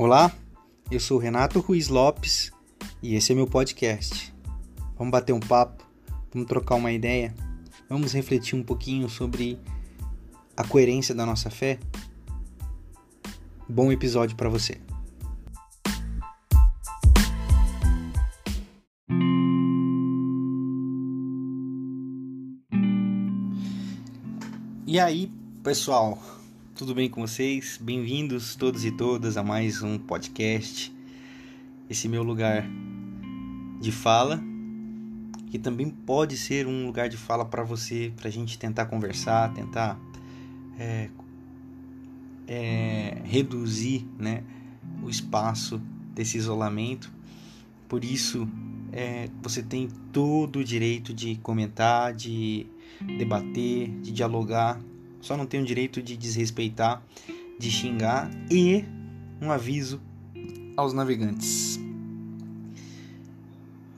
[0.00, 0.32] Olá,
[0.92, 2.52] eu sou Renato Ruiz Lopes
[3.02, 4.32] e esse é meu podcast.
[4.96, 5.84] Vamos bater um papo,
[6.32, 7.34] vamos trocar uma ideia,
[7.88, 9.58] vamos refletir um pouquinho sobre
[10.56, 11.80] a coerência da nossa fé.
[13.68, 14.80] Bom episódio para você.
[24.86, 25.28] E aí,
[25.64, 26.22] pessoal,
[26.78, 27.76] tudo bem com vocês?
[27.82, 30.94] Bem-vindos todos e todas a mais um podcast.
[31.90, 32.64] Esse meu lugar
[33.80, 34.40] de fala,
[35.48, 39.52] que também pode ser um lugar de fala para você, para a gente tentar conversar,
[39.54, 39.98] tentar
[40.78, 41.10] é,
[42.46, 44.44] é, reduzir né,
[45.02, 45.82] o espaço
[46.14, 47.12] desse isolamento.
[47.88, 48.48] Por isso,
[48.92, 52.68] é, você tem todo o direito de comentar, de
[53.18, 54.80] debater, de dialogar
[55.20, 57.02] só não tem o direito de desrespeitar,
[57.58, 58.84] de xingar e
[59.40, 60.00] um aviso
[60.76, 61.80] aos navegantes.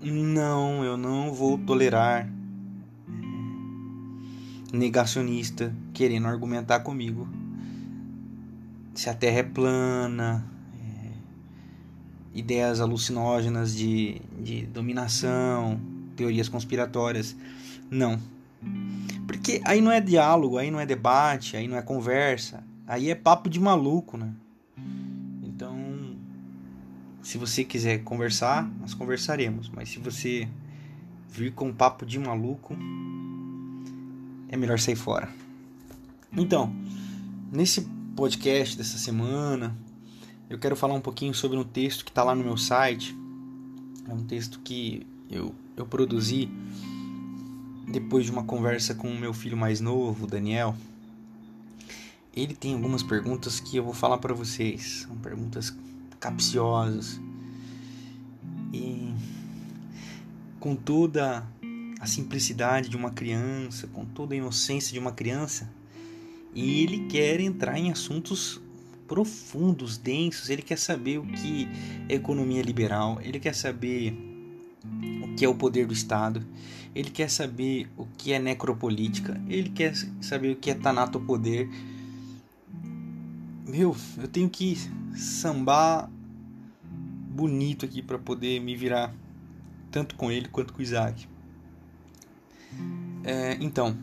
[0.03, 2.31] Não, eu não vou tolerar
[4.73, 7.29] negacionista querendo argumentar comigo
[8.95, 11.11] se a Terra é plana, é,
[12.34, 15.81] ideias alucinógenas de, de dominação,
[16.17, 17.37] teorias conspiratórias.
[17.91, 18.19] Não,
[19.41, 23.15] porque aí não é diálogo, aí não é debate, aí não é conversa, aí é
[23.15, 24.35] papo de maluco, né?
[25.43, 26.15] Então,
[27.23, 30.47] se você quiser conversar, nós conversaremos, mas se você
[31.27, 32.77] vir com papo de maluco,
[34.51, 35.31] é melhor sair fora.
[36.37, 36.71] Então,
[37.51, 39.75] nesse podcast dessa semana,
[40.51, 43.17] eu quero falar um pouquinho sobre um texto que está lá no meu site.
[44.07, 46.47] É um texto que eu, eu produzi
[47.86, 50.75] depois de uma conversa com o meu filho mais novo, Daniel,
[52.34, 55.06] ele tem algumas perguntas que eu vou falar para vocês.
[55.06, 55.75] São perguntas
[56.19, 57.21] capciosas.
[58.72, 59.12] E
[60.60, 61.44] com toda
[61.99, 65.69] a simplicidade de uma criança, com toda a inocência de uma criança,
[66.55, 68.60] e ele quer entrar em assuntos
[69.09, 70.50] profundos, densos.
[70.50, 71.69] Ele quer saber o que
[72.09, 74.30] é economia liberal, ele quer saber
[75.23, 76.45] o que é o poder do Estado,
[76.95, 81.69] ele quer saber o que é necropolítica, ele quer saber o que é tanatopoder.
[83.67, 84.77] Meu, eu tenho que
[85.15, 86.11] sambar
[87.31, 89.15] bonito aqui para poder me virar
[89.91, 91.29] tanto com ele quanto com o Isaac.
[93.23, 93.97] É, então,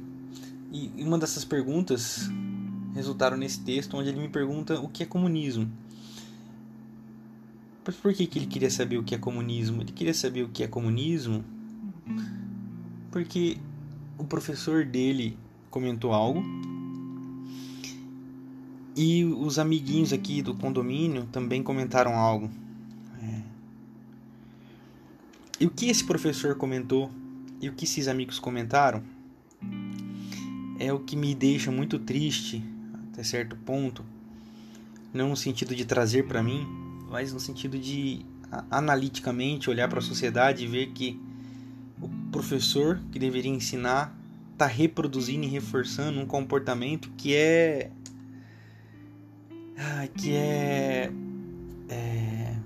[0.72, 2.30] e uma dessas perguntas
[2.94, 5.70] resultaram nesse texto onde ele me pergunta o que é comunismo.
[7.96, 9.82] Por que, que ele queria saber o que é comunismo?
[9.82, 11.44] Ele queria saber o que é comunismo
[13.12, 13.58] porque
[14.18, 15.38] o professor dele
[15.70, 16.44] comentou algo
[18.96, 22.50] e os amiguinhos aqui do condomínio também comentaram algo.
[23.22, 23.42] É.
[25.60, 27.12] E o que esse professor comentou
[27.62, 29.04] e o que esses amigos comentaram
[30.80, 32.64] é o que me deixa muito triste
[33.12, 34.06] até certo ponto,
[35.14, 36.68] não no sentido de trazer para mim,
[37.10, 38.26] mas no sentido de
[38.72, 41.20] analiticamente olhar para a sociedade e ver que
[42.02, 44.16] o professor que deveria ensinar
[44.54, 47.92] está reproduzindo e reforçando um comportamento que é
[49.78, 51.12] ah, que é,
[51.90, 52.58] é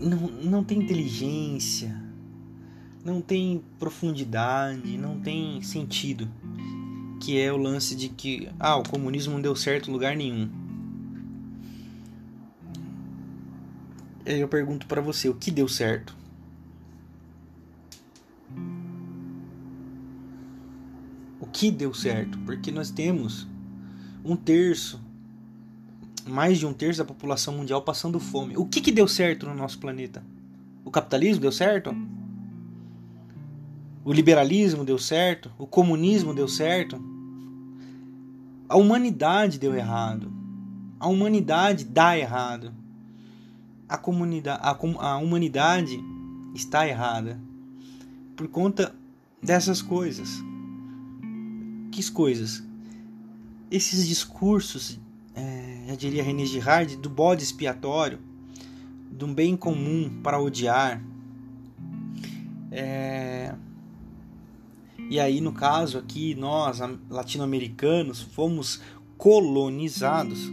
[0.00, 1.94] não, não tem inteligência,
[3.04, 6.28] não tem profundidade, não tem sentido.
[7.20, 10.48] Que é o lance de que ah, o comunismo não deu certo em lugar nenhum.
[14.38, 16.16] eu pergunto para você, o que deu certo?
[21.40, 22.38] O que deu certo?
[22.40, 23.46] Porque nós temos
[24.24, 25.00] um terço,
[26.26, 28.56] mais de um terço da população mundial passando fome.
[28.56, 30.22] O que, que deu certo no nosso planeta?
[30.84, 31.94] O capitalismo deu certo?
[34.04, 35.50] O liberalismo deu certo?
[35.58, 37.02] O comunismo deu certo?
[38.70, 40.32] A humanidade deu errado.
[40.98, 42.72] A humanidade dá errado
[43.90, 46.00] a, comunidade, a, a humanidade
[46.54, 47.40] está errada
[48.36, 48.94] por conta
[49.42, 50.40] dessas coisas.
[51.90, 52.62] Que coisas?
[53.68, 54.98] Esses discursos,
[55.34, 58.20] é, já diria René Girard, do bode expiatório,
[59.10, 61.02] do bem comum para odiar.
[62.70, 63.52] É,
[65.10, 66.78] e aí, no caso aqui, nós,
[67.08, 68.80] latino-americanos, fomos
[69.18, 70.48] colonizados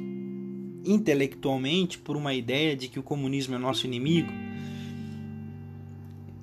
[0.84, 4.34] intelectualmente por uma ideia de que o comunismo é nosso inimigo.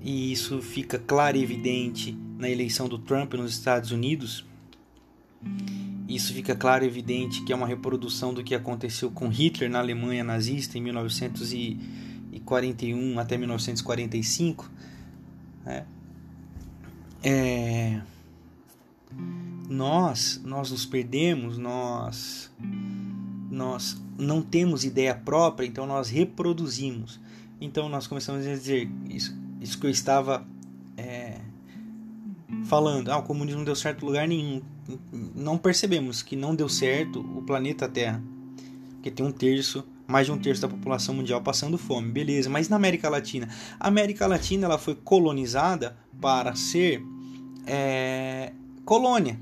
[0.00, 4.46] E isso fica claro e evidente na eleição do Trump nos Estados Unidos.
[6.08, 9.80] isso fica claro e evidente que é uma reprodução do que aconteceu com Hitler na
[9.80, 14.70] Alemanha nazista em 1941 até 1945.
[15.64, 15.84] Né?
[17.24, 18.00] É...
[19.68, 22.52] Nós, nós nos perdemos, nós,
[23.50, 27.18] nós não temos ideia própria, então nós reproduzimos.
[27.58, 30.46] Então nós começamos a dizer isso, isso que eu estava
[30.98, 31.40] é,
[32.66, 33.10] falando.
[33.10, 34.62] Ah, o comunismo não deu certo em lugar nenhum.
[35.34, 38.22] Não percebemos que não deu certo o planeta Terra,
[39.02, 42.50] que tem um terço, mais de um terço da população mundial passando fome, beleza?
[42.50, 43.48] Mas na América Latina,
[43.80, 47.02] a América Latina ela foi colonizada para ser
[47.66, 48.52] é,
[48.84, 49.38] colônia.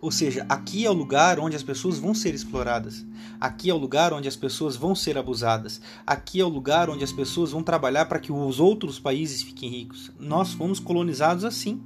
[0.00, 3.04] Ou seja, aqui é o lugar onde as pessoas vão ser exploradas.
[3.40, 5.80] Aqui é o lugar onde as pessoas vão ser abusadas.
[6.06, 9.68] Aqui é o lugar onde as pessoas vão trabalhar para que os outros países fiquem
[9.68, 10.12] ricos.
[10.18, 11.82] Nós fomos colonizados assim.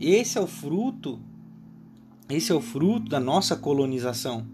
[0.00, 1.20] Esse é o fruto
[2.28, 4.46] esse é o fruto da nossa colonização.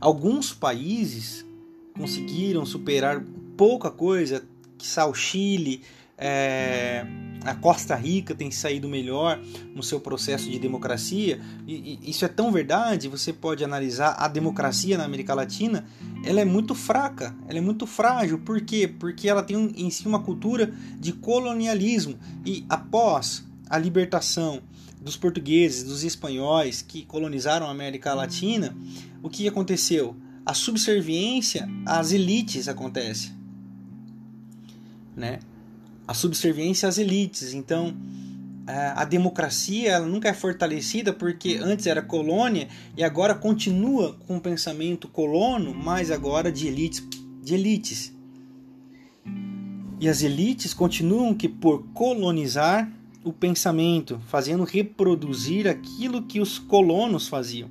[0.00, 1.46] Alguns países
[1.96, 3.24] conseguiram superar
[3.56, 4.44] pouca coisa,
[4.76, 5.82] que o Chile,
[6.18, 7.06] é,
[7.44, 9.40] a Costa Rica tem saído melhor
[9.74, 11.40] no seu processo de democracia.
[11.66, 15.84] E, e, isso é tão verdade, você pode analisar a democracia na América Latina,
[16.24, 18.38] ela é muito fraca, ela é muito frágil.
[18.38, 18.86] Por quê?
[18.86, 22.18] Porque ela tem em si uma cultura de colonialismo.
[22.44, 24.62] E após a libertação
[25.00, 28.76] dos portugueses, dos espanhóis que colonizaram a América Latina,
[29.22, 30.16] o que aconteceu?
[30.46, 33.32] A subserviência às elites acontece,
[35.16, 35.40] né?
[36.06, 37.54] A subserviência às elites.
[37.54, 37.96] Então,
[38.66, 44.40] a democracia ela nunca é fortalecida porque antes era colônia e agora continua com o
[44.40, 47.02] pensamento colono, mas agora de elites,
[47.42, 48.12] de elites.
[50.00, 52.90] E as elites continuam que por colonizar
[53.24, 57.70] o pensamento, fazendo reproduzir aquilo que os colonos faziam.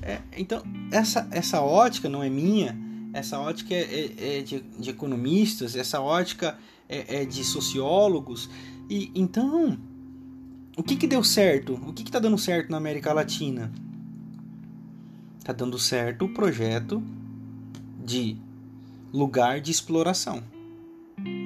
[0.00, 2.78] É, então, essa, essa ótica não é minha,
[3.12, 6.56] essa ótica é, é, é de, de, economistas, essa ótica
[6.88, 8.48] é, é, de sociólogos.
[8.88, 9.78] E então,
[10.76, 11.74] o que, que deu certo?
[11.74, 13.72] O que está dando certo na América Latina?
[15.38, 17.02] Está dando certo o projeto
[18.04, 18.36] de
[19.12, 20.42] lugar de exploração.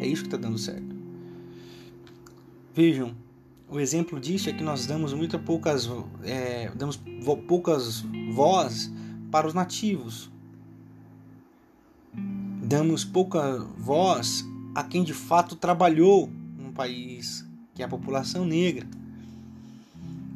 [0.01, 0.97] É isso que está dando certo.
[2.75, 3.15] Vejam,
[3.69, 5.89] o exemplo disso é que nós damos muito poucas,
[6.25, 6.99] é, damos
[7.47, 8.91] poucas voz
[9.31, 10.31] para os nativos.
[12.13, 18.87] Damos pouca voz a quem de fato trabalhou num país, que é a população negra.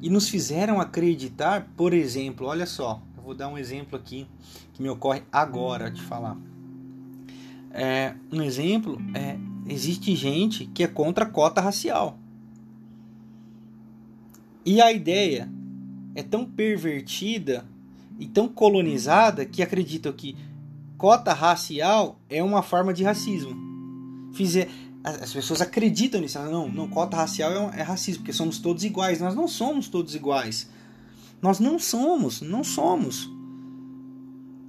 [0.00, 4.26] E nos fizeram acreditar, por exemplo, olha só, eu vou dar um exemplo aqui
[4.72, 6.36] que me ocorre agora de falar.
[7.70, 9.36] É, um exemplo é
[9.66, 12.18] existe gente que é contra a cota racial.
[14.64, 15.48] E a ideia
[16.14, 17.64] é tão pervertida
[18.18, 20.36] e tão colonizada que acreditam que
[20.96, 23.73] cota racial é uma forma de racismo.
[24.34, 24.68] Fizer,
[25.02, 26.38] as pessoas acreditam nisso.
[26.38, 29.20] Não, não, cota racial é, é racismo, porque somos todos iguais.
[29.20, 30.68] Nós não somos todos iguais.
[31.40, 33.30] Nós não somos, não somos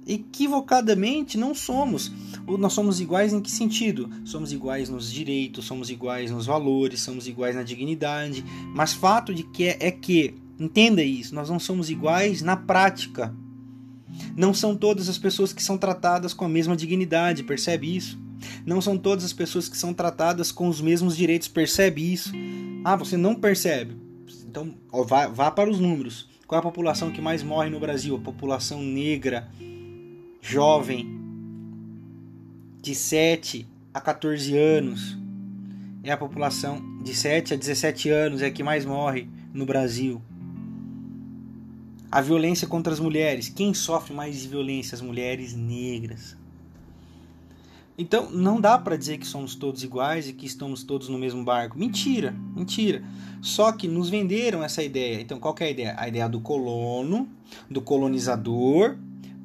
[0.06, 2.12] equivocadamente não somos.
[2.46, 4.08] Nós somos iguais em que sentido?
[4.24, 8.44] Somos iguais nos direitos, somos iguais nos valores, somos iguais na dignidade.
[8.72, 13.34] Mas fato de que é, é que, entenda isso, nós não somos iguais na prática.
[14.36, 18.18] Não são todas as pessoas que são tratadas com a mesma dignidade, percebe isso?
[18.66, 22.32] Não são todas as pessoas que são tratadas com os mesmos direitos, percebe isso?
[22.84, 23.96] Ah, você não percebe.
[24.44, 26.28] Então, ó, vá, vá para os números.
[26.48, 28.16] Qual é a população que mais morre no Brasil?
[28.16, 29.48] A população negra,
[30.40, 31.16] jovem
[32.82, 35.16] de 7 a 14 anos
[36.02, 40.20] é a população de 7 a 17 anos é a que mais morre no Brasil.
[42.10, 43.48] A violência contra as mulheres.
[43.48, 44.94] Quem sofre mais de violência?
[44.94, 46.36] As mulheres negras.
[47.98, 51.42] Então, não dá para dizer que somos todos iguais e que estamos todos no mesmo
[51.42, 51.78] barco.
[51.78, 53.02] Mentira, mentira.
[53.40, 55.20] Só que nos venderam essa ideia.
[55.20, 55.94] Então, qual é a ideia?
[55.98, 57.28] A ideia do colono,
[57.70, 58.98] do colonizador,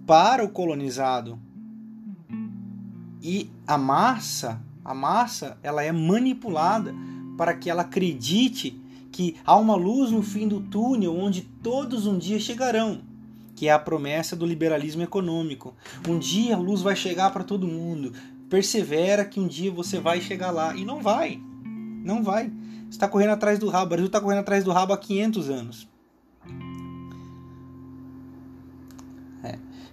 [0.06, 1.40] para o colonizado.
[3.22, 6.94] E a massa, a massa, ela é manipulada
[7.38, 8.78] para que ela acredite
[9.12, 13.02] que há uma luz no fim do túnel onde todos um dia chegarão,
[13.56, 15.74] que é a promessa do liberalismo econômico.
[16.08, 18.14] Um dia a luz vai chegar para todo mundo.
[18.52, 21.42] Persevera que um dia você vai chegar lá e não vai.
[22.04, 22.50] Não vai.
[22.84, 23.86] Você está correndo atrás do rabo.
[23.86, 25.92] O Brasil está correndo atrás do rabo há 500 anos.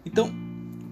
[0.09, 0.33] Então,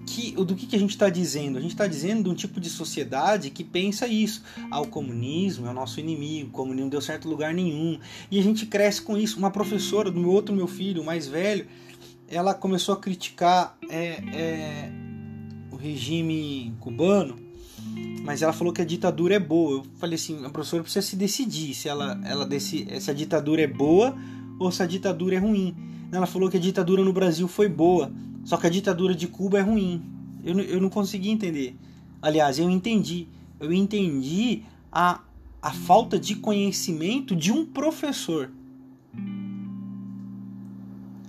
[0.05, 1.57] que, do que, que a gente está dizendo?
[1.57, 4.43] A gente está dizendo de um tipo de sociedade que pensa isso.
[4.69, 7.99] Ah, o comunismo é o nosso inimigo, o comunismo não deu certo lugar nenhum.
[8.29, 9.39] E a gente cresce com isso.
[9.39, 11.67] Uma professora do meu outro meu filho, mais velho,
[12.27, 14.91] ela começou a criticar é, é,
[15.71, 17.46] o regime cubano,
[18.23, 19.77] mas ela falou que a ditadura é boa.
[19.77, 23.61] Eu falei assim, a professora precisa se decidir se ela, ela desse, se a ditadura
[23.61, 24.13] é boa
[24.59, 25.73] ou se a ditadura é ruim.
[26.11, 28.11] Ela falou que a ditadura no Brasil foi boa,
[28.43, 30.03] só que a ditadura de Cuba é ruim.
[30.43, 31.75] Eu, eu não consegui entender.
[32.21, 33.27] Aliás, eu entendi.
[33.59, 35.21] Eu entendi a,
[35.61, 38.51] a falta de conhecimento de um professor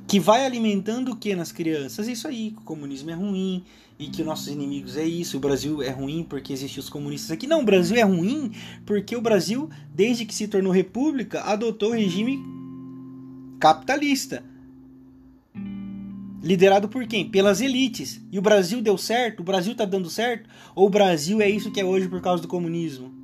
[0.08, 2.08] que vai alimentando o que nas crianças?
[2.08, 3.62] Isso aí, que o comunismo é ruim
[3.98, 7.46] e que nossos inimigos é isso, o Brasil é ruim porque existem os comunistas aqui.
[7.46, 8.50] Não, o Brasil é ruim
[8.86, 12.42] porque o Brasil, desde que se tornou república, adotou o regime
[13.60, 14.42] capitalista.
[16.42, 17.28] Liderado por quem?
[17.28, 18.18] Pelas elites.
[18.32, 19.40] E o Brasil deu certo?
[19.40, 20.48] O Brasil está dando certo?
[20.74, 23.17] Ou o Brasil é isso que é hoje por causa do comunismo?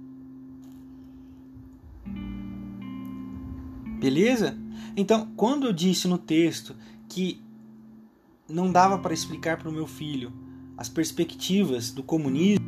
[4.05, 4.55] Beleza?
[4.95, 6.77] Então, quando eu disse no texto
[7.09, 7.43] que
[8.47, 10.31] não dava para explicar para o meu filho
[10.77, 12.67] as perspectivas do comunismo,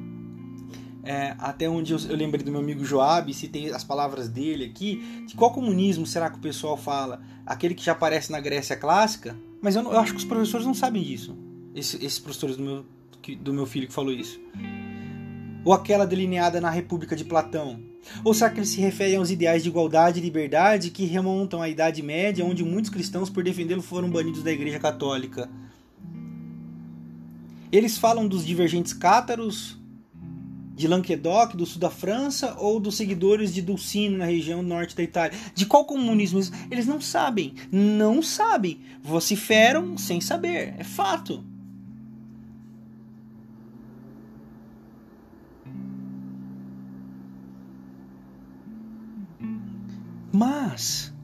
[1.05, 5.25] é, até onde eu, eu, lembrei do meu amigo Joab, citei as palavras dele aqui,
[5.26, 7.21] de qual comunismo será que o pessoal fala?
[7.45, 9.37] Aquele que já aparece na Grécia clássica?
[9.61, 11.37] Mas eu, eu acho que os professores não sabem disso.
[11.75, 12.87] Esse, esses professores do meu,
[13.43, 14.40] do meu filho que falou isso.
[15.66, 17.78] Ou aquela delineada na República de Platão?
[18.25, 21.68] Ou será que eles se referem aos ideais de igualdade e liberdade que remontam à
[21.68, 25.48] Idade Média, onde muitos cristãos, por defendê-lo, foram banidos da Igreja Católica?
[27.70, 29.78] Eles falam dos divergentes cátaros
[30.75, 35.02] de Languedoc, do sul da França, ou dos seguidores de Dulcino, na região norte da
[35.02, 35.36] Itália?
[35.54, 36.38] De qual comunismo?
[36.70, 37.54] Eles não sabem.
[37.72, 38.80] Não sabem.
[39.02, 40.75] Vociferam sem saber.
[40.78, 41.42] É fato.
[50.38, 51.14] Mas,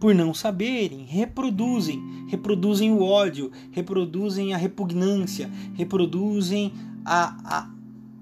[0.00, 6.72] por não saberem, reproduzem, reproduzem o ódio, reproduzem a repugnância, reproduzem
[7.04, 7.70] a, a,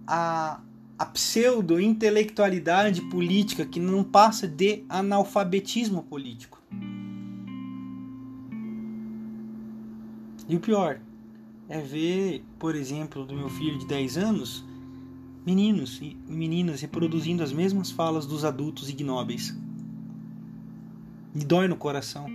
[0.07, 0.61] a,
[0.99, 6.61] a pseudo-intelectualidade política que não passa de analfabetismo político.
[10.47, 11.01] E o pior
[11.71, 14.63] é ver, por exemplo, do meu filho de 10 anos,
[15.47, 19.57] meninos e meninas reproduzindo as mesmas falas dos adultos ignóbeis.
[21.35, 22.27] Me dói no coração.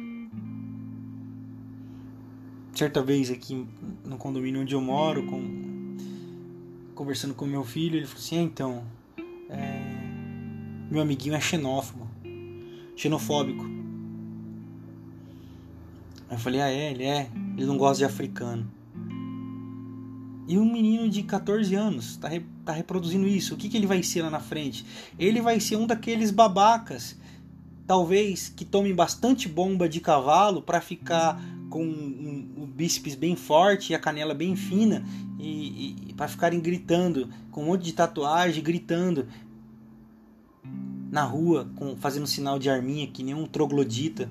[2.73, 3.67] Certa vez aqui
[4.03, 5.95] no condomínio onde eu moro, com,
[6.95, 8.83] conversando com meu filho, ele falou assim: é, então,
[9.49, 9.81] é,
[10.89, 12.07] meu amiguinho é xenófobo,
[12.95, 13.65] xenofóbico.
[16.31, 18.67] Eu falei: ah, é, ele é, ele não gosta de africano.
[20.47, 23.53] E um menino de 14 anos está re, tá reproduzindo isso.
[23.53, 24.85] O que, que ele vai ser lá na frente?
[25.19, 27.15] Ele vai ser um daqueles babacas
[27.87, 31.83] talvez que tomem bastante bomba de cavalo para ficar com
[32.57, 35.03] o bíceps bem forte e a canela bem fina
[35.39, 39.27] e, e para ficarem gritando com um monte de tatuagem gritando
[41.09, 44.29] na rua com fazendo sinal de arminha que nem um troglodita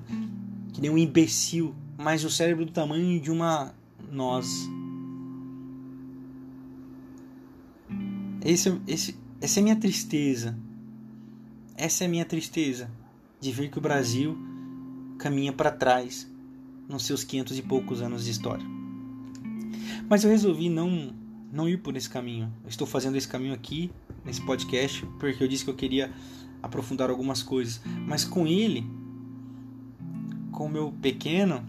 [0.71, 3.73] que nem um imbecil mas o cérebro do tamanho de uma
[4.11, 4.47] noz.
[8.45, 10.55] Esse, esse, essa é minha tristeza.
[11.75, 12.89] Essa é minha tristeza
[13.39, 14.37] de ver que o Brasil
[15.17, 16.29] caminha para trás
[16.87, 18.65] nos seus quinhentos e poucos anos de história.
[20.09, 21.13] Mas eu resolvi não
[21.51, 22.51] não ir por esse caminho.
[22.63, 23.89] Eu estou fazendo esse caminho aqui
[24.25, 26.11] nesse podcast porque eu disse que eu queria
[26.61, 28.85] aprofundar algumas coisas, mas com ele,
[30.51, 31.63] com o meu pequeno,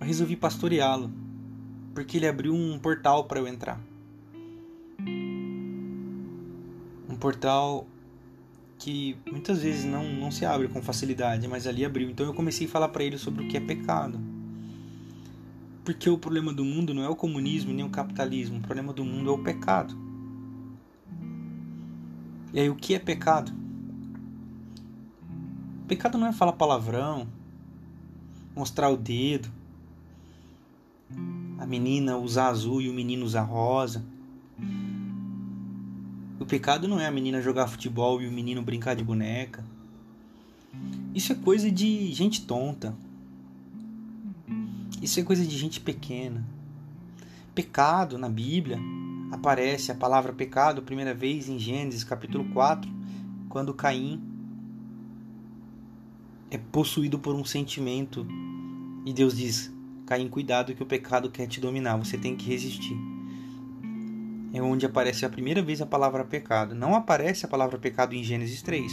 [0.00, 1.10] eu resolvi pastoreá-lo,
[1.94, 3.80] porque ele abriu um portal para eu entrar.
[7.08, 7.86] Um portal
[8.78, 12.08] que muitas vezes não, não se abre com facilidade, mas ali abriu.
[12.08, 14.18] Então eu comecei a falar para ele sobre o que é pecado.
[15.84, 19.04] Porque o problema do mundo não é o comunismo nem o capitalismo, o problema do
[19.04, 19.96] mundo é o pecado.
[22.52, 23.52] E aí o que é pecado?
[25.88, 27.26] Pecado não é falar palavrão,
[28.54, 29.48] mostrar o dedo,
[31.58, 34.04] a menina usar azul e o menino usar rosa
[36.40, 39.64] o pecado não é a menina jogar futebol e o menino brincar de boneca.
[41.12, 42.94] Isso é coisa de gente tonta.
[45.02, 46.44] Isso é coisa de gente pequena.
[47.54, 48.78] Pecado na Bíblia
[49.32, 52.88] aparece a palavra pecado a primeira vez em Gênesis capítulo 4,
[53.48, 54.22] quando Caim
[56.50, 58.24] é possuído por um sentimento
[59.04, 59.72] e Deus diz:
[60.06, 63.17] Caim, cuidado que o pecado quer te dominar, você tem que resistir
[64.52, 66.74] é onde aparece a primeira vez a palavra pecado.
[66.74, 68.92] Não aparece a palavra pecado em Gênesis 3,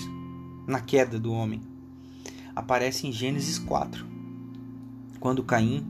[0.67, 1.62] na queda do homem.
[2.55, 4.05] Aparece em Gênesis 4,
[5.19, 5.85] quando Caim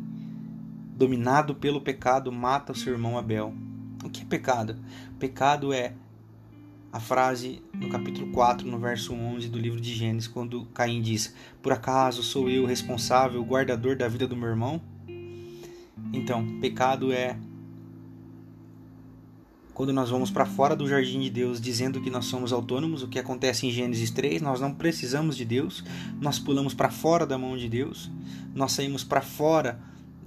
[0.96, 3.54] dominado pelo pecado, mata o seu irmão Abel.
[4.04, 4.78] O que é pecado?
[5.20, 5.94] Pecado é
[6.92, 11.36] a frase no capítulo 4, no verso 11 do livro de Gênesis, quando Caim diz:
[11.62, 14.82] Por acaso sou eu responsável, guardador da vida do meu irmão?
[16.14, 17.38] Então, pecado é
[19.76, 23.10] quando nós vamos para fora do jardim de Deus dizendo que nós somos autônomos, o
[23.10, 25.84] que acontece em Gênesis 3, nós não precisamos de Deus,
[26.20, 28.10] nós pulamos para fora da mão de Deus,
[28.56, 29.78] nós saímos para fora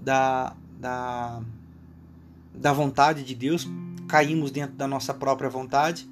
[0.05, 1.43] da, da,
[2.55, 3.67] da vontade de Deus,
[4.07, 6.07] caímos dentro da nossa própria vontade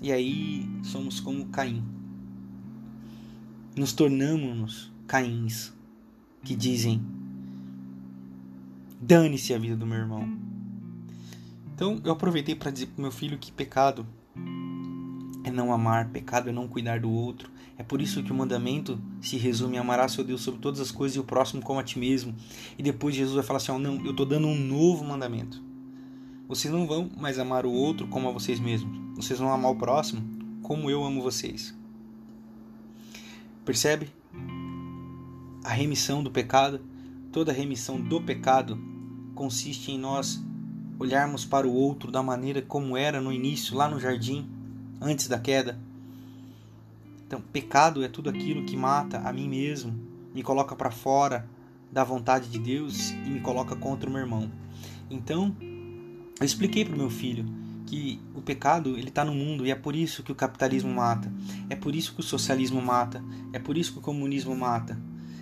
[0.00, 1.84] e aí somos como Caim.
[3.76, 5.72] Nos tornamos Caíns
[6.44, 7.02] que dizem:
[9.00, 10.39] dane-se a vida do meu irmão
[11.80, 14.06] então eu aproveitei para dizer para meu filho que pecado
[15.42, 17.50] é não amar, pecado é não cuidar do outro.
[17.78, 20.90] É por isso que o mandamento se resume a amar seu Deus sobre todas as
[20.90, 22.34] coisas e o próximo como a ti mesmo.
[22.76, 25.62] E depois Jesus vai falar assim: oh, não, eu estou dando um novo mandamento.
[26.46, 29.00] Vocês não vão mais amar o outro como a vocês mesmos.
[29.16, 30.20] Vocês vão amar o próximo
[30.60, 31.74] como eu amo vocês.
[33.64, 34.10] Percebe?
[35.64, 36.78] A remissão do pecado,
[37.32, 38.78] toda remissão do pecado
[39.34, 40.44] consiste em nós
[41.00, 44.46] olharmos para o outro da maneira como era no início, lá no jardim,
[45.00, 45.80] antes da queda.
[47.26, 49.98] Então, pecado é tudo aquilo que mata a mim mesmo,
[50.34, 51.48] me coloca para fora
[51.90, 54.50] da vontade de Deus e me coloca contra o meu irmão.
[55.10, 55.56] Então,
[56.38, 57.46] eu expliquei para o meu filho
[57.86, 61.32] que o pecado ele está no mundo e é por isso que o capitalismo mata,
[61.70, 65.00] é por isso que o socialismo mata, é por isso que o comunismo mata,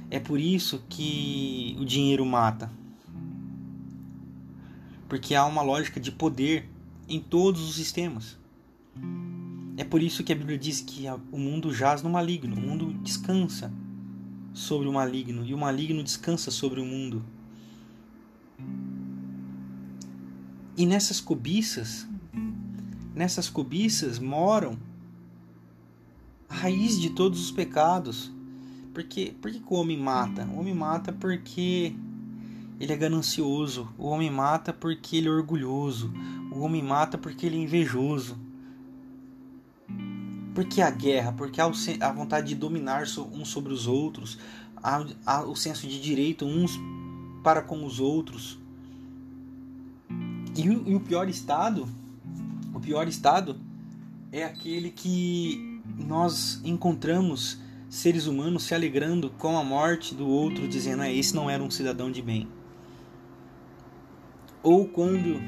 [0.09, 2.71] é por isso que o dinheiro mata
[5.09, 6.69] porque há uma lógica de poder
[7.09, 8.39] em todos os sistemas.
[9.77, 12.93] É por isso que a Bíblia diz que o mundo jaz no maligno, o mundo
[13.03, 13.73] descansa
[14.53, 17.25] sobre o maligno e o maligno descansa sobre o mundo.
[20.77, 22.07] E nessas cobiças,
[23.15, 24.79] nessas cobiças moram
[26.49, 28.33] a raiz de todos os pecados.
[28.93, 30.45] Porque, por que o homem mata?
[30.47, 31.95] O homem mata porque
[32.81, 33.89] ele é ganancioso.
[33.99, 36.13] O homem mata porque ele é orgulhoso.
[36.53, 38.39] O homem mata porque ele é invejoso.
[40.55, 44.39] Porque a guerra, porque a vontade de dominar uns sobre os outros,
[44.77, 46.79] há o senso de direito uns
[47.43, 48.59] para com os outros.
[50.57, 51.89] E e o pior estado,
[52.75, 53.57] o pior estado
[54.33, 61.03] é aquele que nós encontramos seres humanos se alegrando com a morte do outro, dizendo:
[61.03, 62.49] ah, esse não era um cidadão de bem.
[64.63, 65.41] Ou quando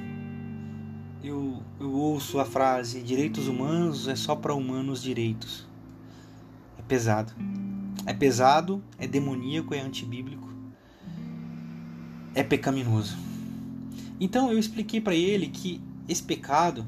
[1.23, 5.67] eu, eu ouço a frase direitos humanos é só para humanos direitos.
[6.79, 7.33] É pesado.
[8.07, 10.49] É pesado, é demoníaco, é antibíblico,
[12.35, 13.17] é pecaminoso.
[14.19, 16.87] Então eu expliquei para ele que esse pecado,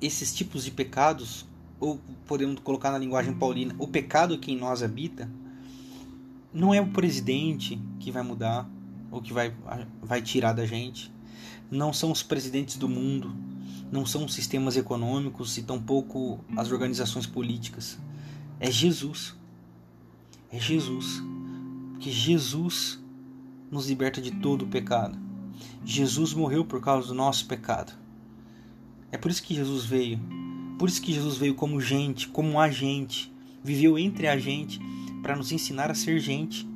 [0.00, 1.46] esses tipos de pecados,
[1.78, 5.28] ou podemos colocar na linguagem paulina, o pecado que em nós habita,
[6.52, 8.68] não é o presidente que vai mudar,
[9.10, 9.54] ou que vai,
[10.02, 11.12] vai tirar da gente.
[11.70, 13.34] Não são os presidentes do mundo,
[13.90, 17.98] não são os sistemas econômicos e tampouco as organizações políticas.
[18.60, 19.34] É Jesus.
[20.50, 21.22] É Jesus.
[21.92, 23.02] Porque Jesus
[23.70, 25.18] nos liberta de todo o pecado.
[25.84, 27.92] Jesus morreu por causa do nosso pecado.
[29.10, 30.20] É por isso que Jesus veio.
[30.78, 33.32] Por isso que Jesus veio como gente, como agente,
[33.64, 34.78] viveu entre a gente
[35.22, 36.68] para nos ensinar a ser gente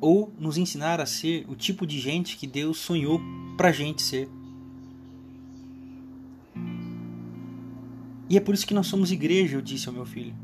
[0.00, 3.20] ou nos ensinar a ser o tipo de gente que Deus sonhou
[3.56, 4.28] para gente ser.
[8.28, 10.34] E é por isso que nós somos igreja, eu disse ao meu filho.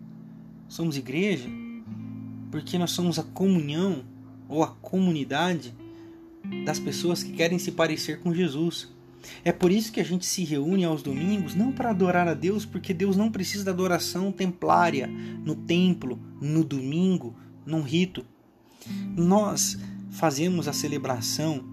[0.68, 1.48] Somos igreja
[2.50, 4.04] porque nós somos a comunhão
[4.48, 5.74] ou a comunidade
[6.64, 8.88] das pessoas que querem se parecer com Jesus.
[9.44, 12.66] É por isso que a gente se reúne aos domingos, não para adorar a Deus,
[12.66, 17.34] porque Deus não precisa da adoração templária no templo, no domingo,
[17.64, 18.24] num rito.
[19.16, 19.78] Nós
[20.10, 21.64] fazemos a celebração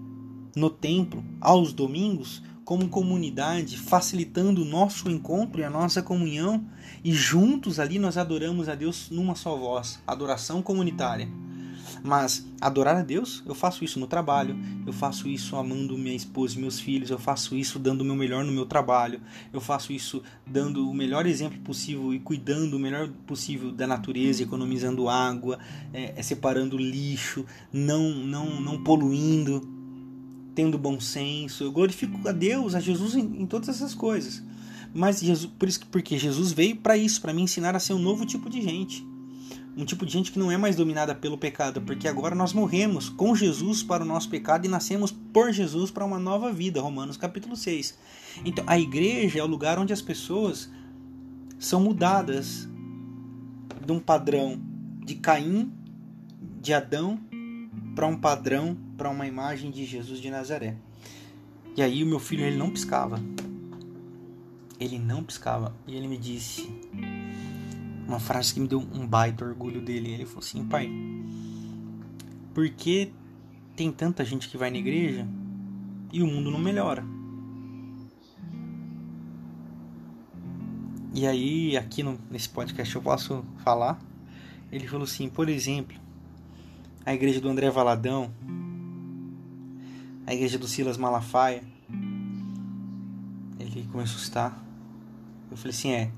[0.56, 6.64] no templo aos domingos como comunidade, facilitando o nosso encontro e a nossa comunhão,
[7.02, 11.28] e juntos ali nós adoramos a Deus numa só voz, adoração comunitária.
[12.02, 16.56] Mas adorar a Deus, eu faço isso no trabalho, eu faço isso amando minha esposa
[16.56, 19.20] e meus filhos, eu faço isso dando o meu melhor no meu trabalho,
[19.52, 24.42] eu faço isso dando o melhor exemplo possível e cuidando o melhor possível da natureza,
[24.42, 25.58] economizando água,
[25.92, 29.68] é, é separando lixo, não, não, não poluindo,
[30.54, 31.64] tendo bom senso.
[31.64, 34.42] Eu glorifico a Deus, a Jesus em, em todas essas coisas.
[34.92, 37.98] Mas Jesus, por isso porque Jesus veio para isso, para me ensinar a ser um
[37.98, 39.09] novo tipo de gente
[39.80, 43.08] um tipo de gente que não é mais dominada pelo pecado, porque agora nós morremos
[43.08, 46.80] com Jesus para o nosso pecado e nascemos por Jesus para uma nova vida.
[46.80, 47.98] Romanos capítulo 6.
[48.44, 50.70] Então, a igreja é o lugar onde as pessoas
[51.58, 52.68] são mudadas
[53.84, 54.60] de um padrão
[55.04, 55.72] de Caim,
[56.60, 57.18] de Adão,
[57.94, 60.76] para um padrão, para uma imagem de Jesus de Nazaré.
[61.76, 63.18] E aí o meu filho ele não piscava.
[64.78, 66.70] Ele não piscava e ele me disse:
[68.10, 70.12] uma frase que me deu um baita orgulho dele.
[70.12, 70.90] Ele falou assim: pai,
[72.52, 73.12] por que
[73.76, 75.26] tem tanta gente que vai na igreja
[76.12, 77.04] e o mundo não melhora?
[81.14, 83.98] E aí, aqui no, nesse podcast eu posso falar.
[84.72, 85.96] Ele falou assim: por exemplo,
[87.06, 88.32] a igreja do André Valadão,
[90.26, 91.62] a igreja do Silas Malafaia.
[93.58, 94.64] Ele começou a citar.
[95.50, 96.10] Eu falei assim: é,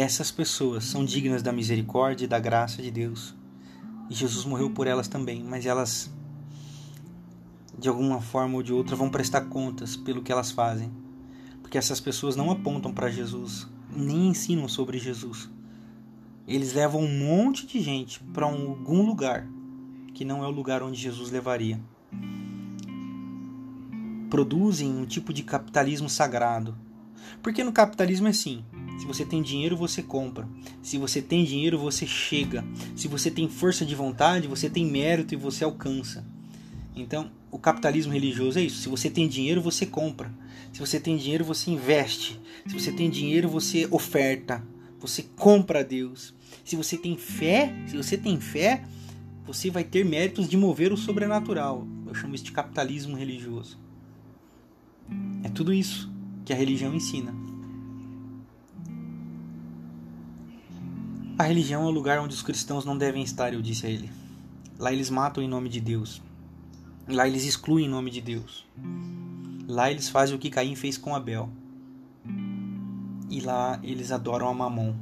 [0.00, 3.34] essas pessoas são dignas da misericórdia e da graça de Deus.
[4.08, 6.08] E Jesus morreu por elas também, mas elas,
[7.76, 10.90] de alguma forma ou de outra, vão prestar contas pelo que elas fazem.
[11.60, 15.50] Porque essas pessoas não apontam para Jesus, nem ensinam sobre Jesus.
[16.46, 19.48] Eles levam um monte de gente para algum lugar
[20.14, 21.80] que não é o lugar onde Jesus levaria.
[24.30, 26.76] Produzem um tipo de capitalismo sagrado.
[27.42, 28.64] Porque no capitalismo é assim:
[28.98, 30.48] se você tem dinheiro, você compra.
[30.82, 32.64] Se você tem dinheiro, você chega.
[32.96, 36.26] Se você tem força de vontade, você tem mérito e você alcança.
[36.96, 38.82] Então, o capitalismo religioso é isso.
[38.82, 40.34] Se você tem dinheiro, você compra.
[40.72, 42.40] Se você tem dinheiro, você investe.
[42.66, 44.66] Se você tem dinheiro, você oferta.
[44.98, 46.34] Você compra a Deus.
[46.64, 48.84] Se você tem fé, se você tem fé,
[49.46, 51.86] você vai ter méritos de mover o sobrenatural.
[52.06, 53.78] Eu chamo isso de capitalismo religioso.
[55.42, 56.12] É tudo isso
[56.44, 57.47] que a religião ensina.
[61.38, 64.10] A religião é o lugar onde os cristãos não devem estar, eu disse a ele.
[64.76, 66.20] Lá eles matam em nome de Deus.
[67.06, 68.66] Lá eles excluem em nome de Deus.
[69.68, 71.48] Lá eles fazem o que Caim fez com Abel.
[73.30, 74.96] E lá eles adoram a Mamon.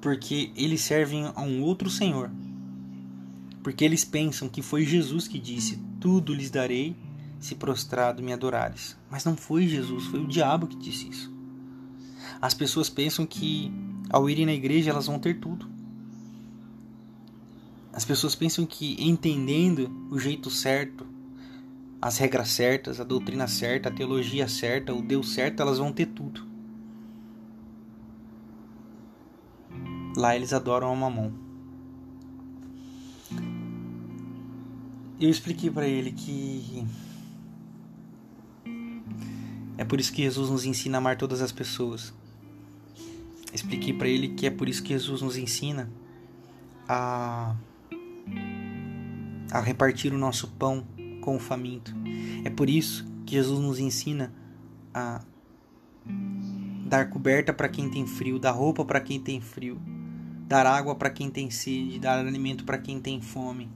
[0.00, 2.30] Porque eles servem a um outro Senhor.
[3.64, 6.94] Porque eles pensam que foi Jesus que disse: Tudo lhes darei
[7.40, 8.96] se prostrado me adorares.
[9.10, 11.36] Mas não foi Jesus, foi o diabo que disse isso.
[12.40, 15.68] As pessoas pensam que ao irem na igreja, elas vão ter tudo.
[17.92, 21.06] As pessoas pensam que entendendo o jeito certo,
[22.00, 26.06] as regras certas, a doutrina certa, a teologia certa, o Deus certo, elas vão ter
[26.06, 26.46] tudo.
[30.16, 31.32] Lá eles adoram a mamão.
[35.20, 36.86] Eu expliquei para ele que
[39.76, 42.12] é por isso que Jesus nos ensina a amar todas as pessoas.
[43.52, 45.90] Expliquei para ele que é por isso que Jesus nos ensina
[46.88, 47.56] a,
[49.50, 50.86] a repartir o nosso pão
[51.20, 51.94] com o faminto.
[52.44, 54.32] É por isso que Jesus nos ensina
[54.92, 55.22] a
[56.86, 59.80] dar coberta para quem tem frio, dar roupa para quem tem frio,
[60.46, 63.70] dar água para quem tem sede, dar alimento para quem tem fome,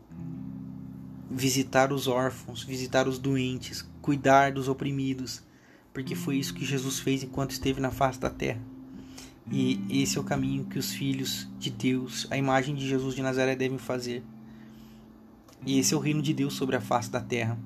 [1.30, 5.42] visitar os órfãos, visitar os doentes, cuidar dos oprimidos,
[5.92, 8.71] porque foi isso que Jesus fez enquanto esteve na face da terra.
[9.50, 13.22] E esse é o caminho que os filhos de Deus, a imagem de Jesus de
[13.22, 14.22] Nazaré, devem fazer.
[15.66, 17.58] E esse é o reino de Deus sobre a face da terra.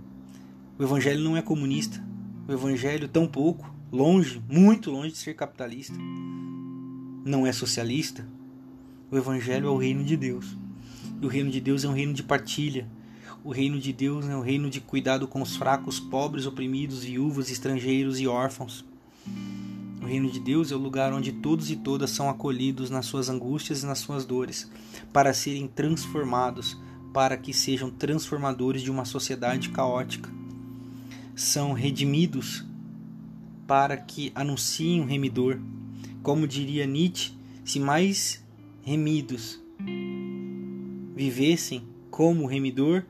[0.79, 2.03] O evangelho não é comunista.
[2.49, 5.97] O evangelho, tão pouco, longe, muito longe de ser capitalista.
[7.25, 8.27] Não é socialista.
[9.11, 10.57] O evangelho é o reino de Deus.
[11.21, 12.89] E o reino de Deus é um reino de partilha.
[13.43, 17.51] O reino de Deus é um reino de cuidado com os fracos, pobres, oprimidos, viúvas,
[17.51, 18.85] estrangeiros e órfãos.
[20.07, 23.29] O reino de Deus é o lugar onde todos e todas são acolhidos nas suas
[23.29, 24.71] angústias e nas suas dores,
[25.13, 26.81] para serem transformados,
[27.13, 30.31] para que sejam transformadores de uma sociedade caótica.
[31.35, 32.65] São redimidos
[33.67, 35.59] para que anunciem um remidor.
[36.23, 37.33] Como diria Nietzsche,
[37.65, 38.41] se mais
[38.83, 39.61] remidos
[41.17, 43.03] vivessem como remidor,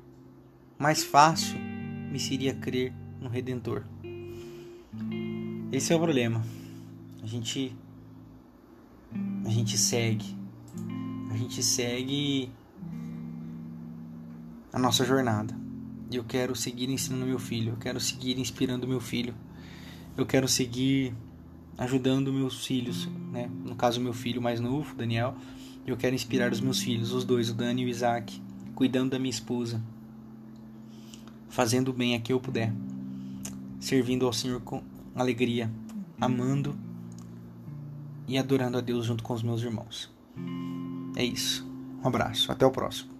[0.78, 1.58] mais fácil
[2.10, 3.84] me seria crer no Redentor.
[5.70, 6.55] Esse é o problema.
[7.22, 7.76] A gente
[9.44, 10.36] a gente segue.
[11.30, 12.50] A gente segue
[14.72, 15.56] a nossa jornada.
[16.10, 19.34] Eu quero seguir ensinando meu filho, eu quero seguir inspirando meu filho.
[20.16, 21.14] Eu quero seguir
[21.76, 23.50] ajudando meus filhos, né?
[23.64, 25.34] No caso meu filho mais novo, Daniel,
[25.86, 28.40] eu quero inspirar os meus filhos, os dois, o Dani e o Isaac,
[28.74, 29.82] cuidando da minha esposa,
[31.48, 32.72] fazendo o bem a que eu puder,
[33.78, 34.82] servindo ao Senhor com
[35.14, 35.70] alegria,
[36.20, 36.76] amando
[38.28, 40.10] e adorando a Deus junto com os meus irmãos.
[41.16, 41.66] É isso.
[42.02, 42.50] Um abraço.
[42.52, 43.10] Até o próximo.